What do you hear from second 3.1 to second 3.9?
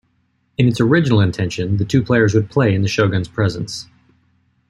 presence.